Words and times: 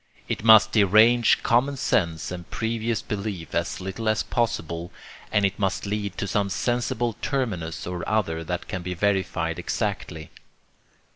It 0.27 0.43
must 0.43 0.71
derange 0.71 1.43
common 1.43 1.77
sense 1.77 2.31
and 2.31 2.49
previous 2.49 3.03
belief 3.03 3.53
as 3.53 3.79
little 3.79 4.09
as 4.09 4.23
possible, 4.23 4.91
and 5.31 5.45
it 5.45 5.59
must 5.59 5.85
lead 5.85 6.17
to 6.17 6.25
some 6.27 6.49
sensible 6.49 7.17
terminus 7.21 7.85
or 7.85 8.03
other 8.09 8.43
that 8.45 8.67
can 8.67 8.81
be 8.81 8.95
verified 8.95 9.59
exactly. 9.59 10.31